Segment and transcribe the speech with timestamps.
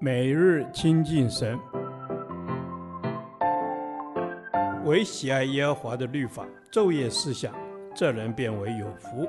[0.00, 1.58] 每日亲近神，
[4.84, 7.54] 唯喜爱耶和华的律法，昼夜思想，
[7.94, 9.28] 这人便为有福。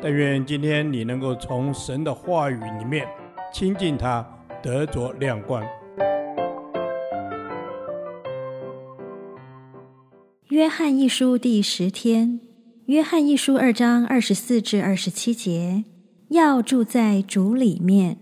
[0.00, 3.06] 但愿今天你能够从神的话语里面
[3.52, 4.26] 亲近他，
[4.62, 5.62] 得着亮光。
[10.48, 12.40] 约翰一书第十天，
[12.86, 15.84] 约翰一书二章二十四至二十七节，
[16.28, 18.18] 要住在主里面。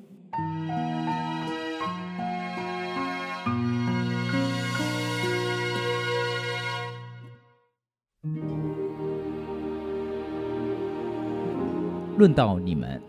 [12.21, 13.01] 论到你们，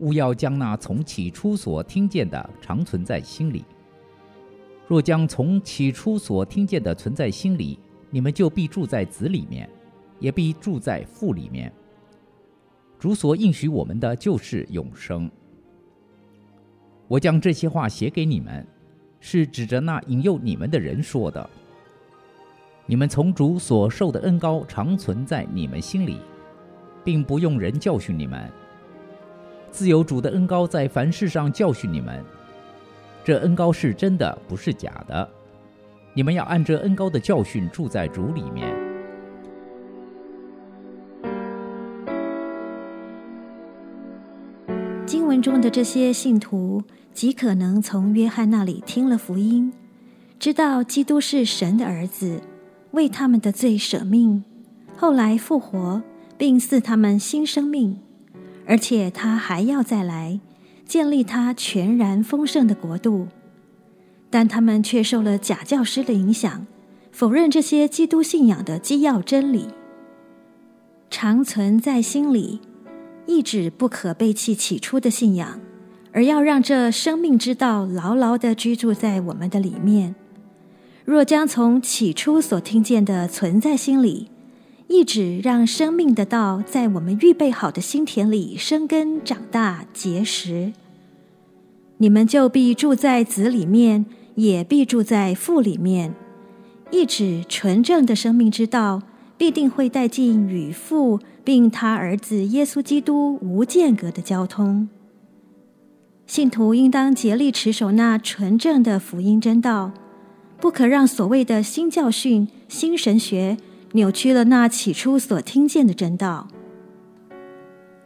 [0.00, 3.64] 务要将那从起初所听见的常存在心里。
[4.88, 7.78] 若将从起初所听见的存在心里，
[8.10, 9.70] 你们就必住在子里面，
[10.18, 11.72] 也必住在父里面。
[12.98, 15.30] 主所应许我们的就是永生。
[17.06, 18.66] 我将这些话写给你们，
[19.20, 21.48] 是指着那引诱你们的人说的。
[22.84, 26.18] 你们从主所受的恩膏常存在你们心里，
[27.04, 28.50] 并不用人教训你们。
[29.70, 32.24] 自有主的恩高在凡事上教训你们，
[33.24, 35.28] 这恩高是真的，不是假的。
[36.14, 38.74] 你们要按着恩高的教训住在主里面。
[45.04, 49.72] 经文中的这些信徒极可能从约翰那里听了福音，
[50.38, 52.40] 知道基督是神的儿子，
[52.92, 54.42] 为他们的罪舍命，
[54.96, 56.02] 后来复活，
[56.38, 57.98] 并赐他们新生命，
[58.66, 60.40] 而且他还要再来，
[60.84, 63.28] 建立他全然丰盛的国度。
[64.28, 66.66] 但他们却受了假教师的影响，
[67.12, 69.68] 否认这些基督信仰的基要真理。
[71.08, 72.60] 常存在心里，
[73.26, 75.60] 意指不可背弃起初的信仰，
[76.12, 80.16] 而要让这生命之道牢牢地居住在我们的里面。
[81.04, 84.28] 若将从起初所听见的存在心里，
[84.88, 90.72] 意指让生命的道在我们预备好的心田里生根长大结实，
[91.98, 94.06] 你们就必住在子里面。
[94.36, 96.14] 也必住在父里面，
[96.90, 99.00] 意指纯正的生命之道
[99.38, 104.90] 必定会带进与父并他儿子耶稣基督无间隔的交通。
[106.26, 109.92] 信徒应当竭力持守那纯正的福音真道，
[110.60, 113.56] 不可让所谓的新教训、新神学
[113.96, 116.48] 扭曲了那起初所听见的真道。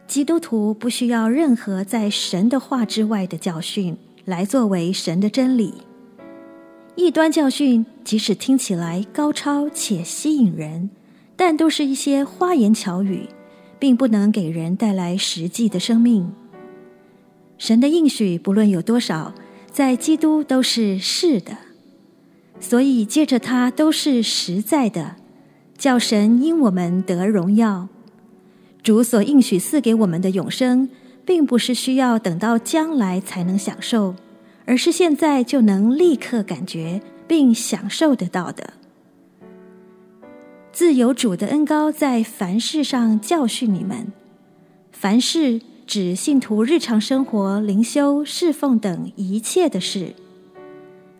[0.07, 5.73] 基督徒不需要任何在神的话之外的教训来作为神的真理。
[6.95, 10.89] 异端教训即使听起来高超且吸引人，
[11.35, 13.27] 但都是一些花言巧语，
[13.77, 16.31] 并不能给人带来实际的生命。
[17.57, 19.33] 神的应许不论有多少，
[19.69, 21.57] 在基督都是是的，
[22.61, 25.17] 所以借着他都是实在的，
[25.81, 27.87] 叫神因我们得荣耀。
[28.83, 30.87] 主所应许赐给我们的永生，
[31.25, 34.13] 并不是需要等到将来才能享受。
[34.65, 38.73] 而是现在就能立刻感觉并享受得到的。
[40.71, 44.13] 自有主的恩高在凡事上教训你们，
[44.91, 50.13] 凡事指信徒日常生活、灵修、侍奉等一切的事。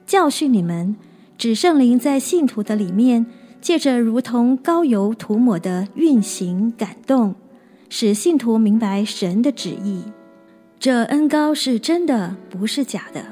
[0.05, 0.95] 教训你们，
[1.35, 3.25] 指圣灵在信徒的里面，
[3.61, 7.35] 借着如同膏油涂抹的运行感动，
[7.89, 10.03] 使信徒明白神的旨意。
[10.79, 13.23] 这恩高是真的，不是假的。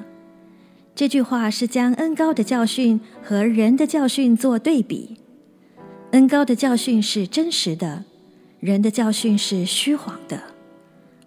[0.94, 5.18] 这句话是将恩高的教训和人的教训做对比。
[6.12, 8.04] 恩高的教训是真实的，
[8.60, 10.42] 人的教训是虚谎的。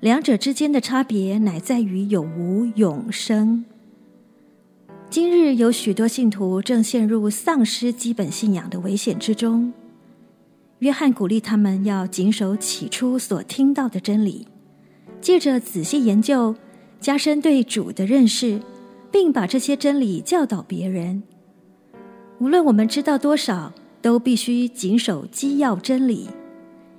[0.01, 3.65] 两者之间的差别乃在于有无永生。
[5.13, 9.71] 今日有许多信徒正陷入丧失基本信仰的危险之中。
[10.79, 14.47] 约翰鼓励他们要谨守起初所听到的真理，
[15.21, 16.57] 借着仔细研究，
[16.99, 18.59] 加深对主的认识。
[19.11, 21.23] 并把这些真理教导别人。
[22.39, 23.71] 无论我们知道多少，
[24.01, 26.31] 都必须谨守基要真理。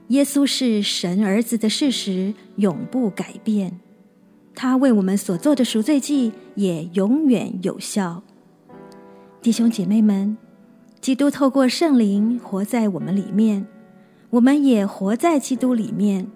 [0.10, 3.80] 耶稣是神儿子的事实永不改变，
[4.54, 8.24] 他为我们所做的赎罪祭也永远有效。
[9.42, 10.38] 弟兄姐妹们，
[11.02, 13.68] 基督透过圣灵活在我们里面，
[14.30, 16.28] 我们也活在基督里面。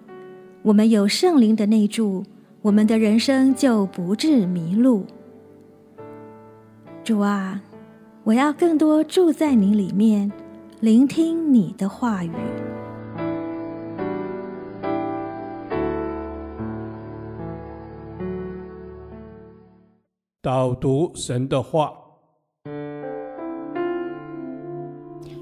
[0.62, 2.24] 我们有圣灵的内住，
[2.62, 5.06] 我们的人生就不致迷路。
[7.02, 7.62] 主啊，
[8.24, 10.30] 我要更多住在你里面，
[10.80, 12.32] 聆听你的话语。
[20.40, 21.92] 导读神的话，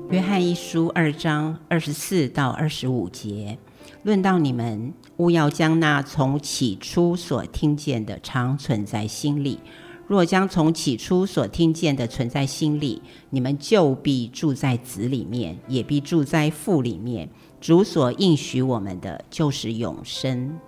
[0.08, 3.58] 约翰一书二章二十四到二十五节，
[4.04, 9.60] 论到你们，务要将那从起初所听见的常存在心里。
[10.06, 17.28] 若将从起初所听见的存在心里，你们就必住在子里面，也必住在父里面。
[17.60, 20.58] 主所应许我们的，就是永生。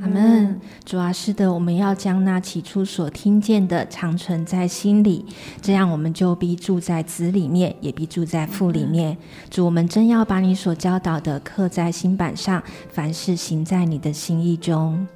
[0.00, 0.60] 阿门。
[0.84, 5.24] 主啊，是的，我们要将那起初所听见的常存在心里，
[5.60, 9.16] 这样我们就必住在子里面，也必住在父里面。
[9.50, 15.06] 主，我们真要把你所教导的刻在心板上，凡事行在你的心意中。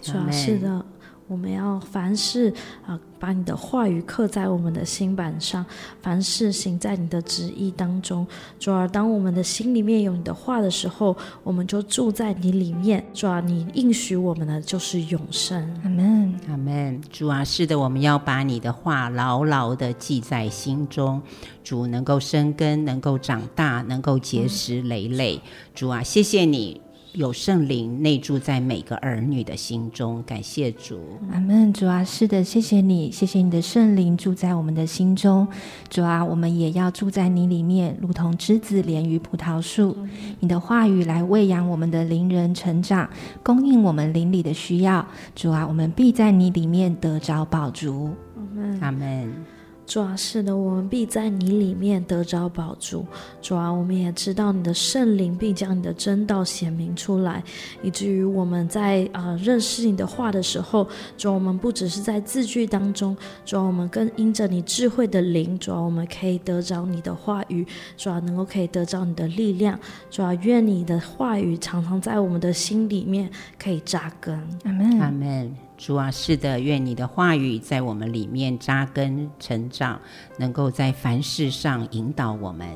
[0.00, 0.84] 主啊，是的。
[1.28, 2.52] 我们要凡事
[2.86, 5.64] 啊，把你的话语刻在我们的心板上，
[6.00, 8.26] 凡事行在你的旨意当中。
[8.58, 11.14] 主啊，当我们的心里面有你的话的时候，
[11.44, 13.04] 我们就住在你里面。
[13.12, 15.62] 主啊，你应许我们的就是永生。
[15.84, 16.98] 阿门，阿门。
[17.10, 21.20] 主啊，是的，我们要把你的话牢牢的记在心中。
[21.62, 25.36] 主能够生根，能够长大，能够结实累累。
[25.36, 26.80] 嗯、主啊，谢谢你。
[27.14, 31.00] 有圣灵内住在每个儿女的心中，感谢主，
[31.32, 31.72] 阿门。
[31.72, 35.46] 主啊，是的，谢谢你，谢谢你的圣灵住在我们的心中。
[35.88, 39.96] 主啊，我们也要住在你里面，如同枝子连于葡萄树。
[40.40, 43.08] 你的话语来喂养我们的灵人成长，
[43.42, 45.06] 供应我们灵里的需要。
[45.34, 48.10] 主啊，我们必在你里面得着宝足。
[48.36, 49.57] 阿门，阿门。
[49.88, 53.06] 主啊，是的，我们必在你里面得着宝珠。
[53.40, 57.42] 主啊，我们也知道你的圣灵必将你的真道显明出来，
[57.82, 60.86] 以至于我们在啊、呃、认识你的话的时候，
[61.16, 69.80] 主啊，我们不只是在字句当中，主啊，我们更因着你智慧的灵，主啊，我们可以得着你的话语，主啊，能够可以得着你的力量。
[70.10, 74.38] 主啊，愿你的话语常常在我们的心里面可以扎根。
[74.64, 75.67] 阿门，阿门。
[75.78, 79.98] 主啊，是的，愿你的话语在我们里面扎根成长，
[80.36, 82.66] 能够在凡事上引导我们。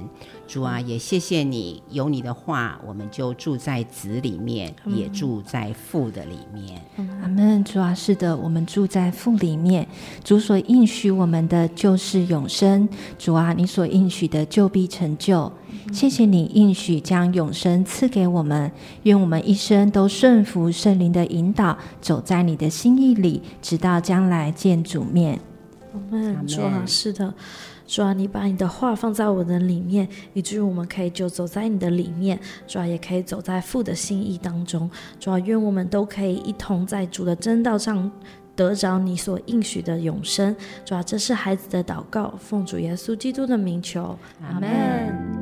[0.46, 6.80] 主啊，也谢谢你，有你的话，我们就住在子里面，嗯、也住在父的里面。
[7.22, 7.64] 阿门。
[7.64, 9.86] 主啊，是的，我们住在父里面。
[10.22, 12.88] 主所应许我们的就是永生。
[13.18, 15.52] 主啊，你所应许的就必成就。
[15.90, 18.70] 谢谢你应许将永生赐给我们，
[19.02, 25.40] 愿我们一生都顺服圣灵的引导，走在你的心意里，直到将来见主面。
[25.92, 26.46] 阿门。
[26.46, 27.34] 主啊，是的，
[27.86, 34.88] 主啊，你把你的话放在我的里面，以至于我们可以就走在你的里面，主啊，也可以走在父的心意当中。
[35.18, 38.10] 主啊，愿我们都可以一同在主的真道上
[38.54, 40.54] 得着你所应许的永生。
[40.84, 44.16] 主啊，这是孩子的祷告，奉主耶稣基督的名求。
[44.42, 45.41] 阿门。